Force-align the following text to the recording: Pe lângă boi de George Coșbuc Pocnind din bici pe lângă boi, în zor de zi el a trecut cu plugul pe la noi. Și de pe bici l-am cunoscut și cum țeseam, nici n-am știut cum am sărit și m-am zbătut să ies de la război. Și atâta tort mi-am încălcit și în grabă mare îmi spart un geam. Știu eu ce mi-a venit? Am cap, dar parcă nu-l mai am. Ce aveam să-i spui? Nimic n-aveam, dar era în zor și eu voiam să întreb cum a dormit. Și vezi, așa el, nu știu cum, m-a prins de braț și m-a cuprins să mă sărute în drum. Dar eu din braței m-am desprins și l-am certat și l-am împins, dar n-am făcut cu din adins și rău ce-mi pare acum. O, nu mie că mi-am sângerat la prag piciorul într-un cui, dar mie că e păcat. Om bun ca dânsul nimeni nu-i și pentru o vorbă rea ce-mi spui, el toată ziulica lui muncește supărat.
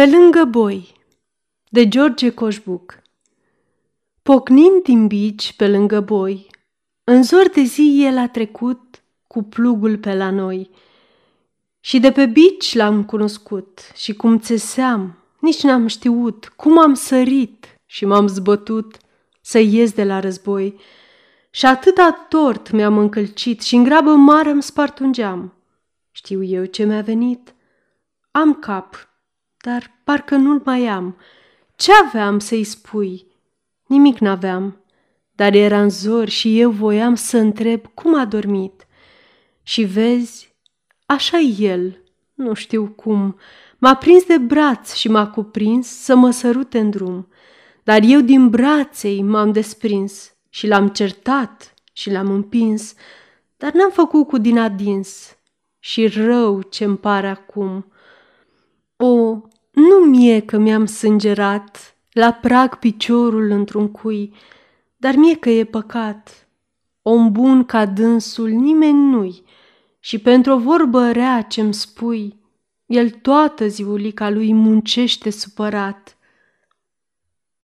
Pe 0.00 0.06
lângă 0.06 0.44
boi 0.44 0.94
de 1.68 1.88
George 1.88 2.30
Coșbuc 2.30 3.02
Pocnind 4.22 4.82
din 4.82 5.06
bici 5.06 5.52
pe 5.52 5.68
lângă 5.68 6.00
boi, 6.00 6.46
în 7.04 7.22
zor 7.22 7.48
de 7.48 7.62
zi 7.62 8.02
el 8.06 8.18
a 8.18 8.28
trecut 8.28 9.02
cu 9.26 9.42
plugul 9.42 9.98
pe 9.98 10.14
la 10.14 10.30
noi. 10.30 10.70
Și 11.80 12.00
de 12.00 12.12
pe 12.12 12.26
bici 12.26 12.74
l-am 12.74 13.04
cunoscut 13.04 13.80
și 13.94 14.14
cum 14.14 14.38
țeseam, 14.38 15.18
nici 15.40 15.62
n-am 15.62 15.86
știut 15.86 16.52
cum 16.56 16.78
am 16.78 16.94
sărit 16.94 17.66
și 17.86 18.04
m-am 18.04 18.26
zbătut 18.26 18.96
să 19.40 19.58
ies 19.58 19.92
de 19.92 20.04
la 20.04 20.20
război. 20.20 20.80
Și 21.50 21.66
atâta 21.66 22.26
tort 22.28 22.70
mi-am 22.70 22.98
încălcit 22.98 23.62
și 23.62 23.74
în 23.74 23.82
grabă 23.82 24.14
mare 24.14 24.50
îmi 24.50 24.62
spart 24.62 24.98
un 24.98 25.12
geam. 25.12 25.54
Știu 26.10 26.42
eu 26.42 26.64
ce 26.64 26.84
mi-a 26.84 27.00
venit? 27.00 27.54
Am 28.30 28.54
cap, 28.54 29.15
dar 29.66 29.90
parcă 30.04 30.36
nu-l 30.36 30.62
mai 30.64 30.86
am. 30.86 31.16
Ce 31.76 31.92
aveam 32.06 32.38
să-i 32.38 32.64
spui? 32.64 33.26
Nimic 33.86 34.18
n-aveam, 34.18 34.80
dar 35.32 35.54
era 35.54 35.80
în 35.80 35.90
zor 35.90 36.28
și 36.28 36.60
eu 36.60 36.70
voiam 36.70 37.14
să 37.14 37.38
întreb 37.38 37.86
cum 37.94 38.18
a 38.18 38.24
dormit. 38.24 38.86
Și 39.62 39.82
vezi, 39.82 40.54
așa 41.06 41.38
el, 41.38 42.02
nu 42.34 42.54
știu 42.54 42.86
cum, 42.86 43.38
m-a 43.78 43.94
prins 43.94 44.24
de 44.24 44.38
braț 44.38 44.94
și 44.94 45.08
m-a 45.08 45.28
cuprins 45.28 45.88
să 45.88 46.14
mă 46.14 46.30
sărute 46.30 46.78
în 46.78 46.90
drum. 46.90 47.28
Dar 47.82 48.00
eu 48.04 48.20
din 48.20 48.48
braței 48.48 49.22
m-am 49.22 49.52
desprins 49.52 50.34
și 50.48 50.66
l-am 50.66 50.88
certat 50.88 51.74
și 51.92 52.10
l-am 52.10 52.30
împins, 52.30 52.94
dar 53.56 53.72
n-am 53.72 53.90
făcut 53.90 54.26
cu 54.26 54.38
din 54.38 54.58
adins 54.58 55.36
și 55.78 56.06
rău 56.06 56.62
ce-mi 56.62 56.96
pare 56.96 57.28
acum. 57.28 57.90
O, 60.16 60.18
nu 60.18 60.22
mie 60.22 60.40
că 60.40 60.58
mi-am 60.58 60.86
sângerat 60.86 61.96
la 62.12 62.32
prag 62.32 62.78
piciorul 62.78 63.50
într-un 63.50 63.88
cui, 63.88 64.32
dar 64.96 65.14
mie 65.14 65.36
că 65.36 65.50
e 65.50 65.64
păcat. 65.64 66.48
Om 67.02 67.32
bun 67.32 67.64
ca 67.64 67.86
dânsul 67.86 68.48
nimeni 68.48 68.98
nu-i 68.98 69.42
și 70.00 70.18
pentru 70.18 70.52
o 70.52 70.58
vorbă 70.58 71.10
rea 71.10 71.42
ce-mi 71.42 71.74
spui, 71.74 72.38
el 72.86 73.10
toată 73.10 73.66
ziulica 73.66 74.30
lui 74.30 74.52
muncește 74.52 75.30
supărat. 75.30 76.15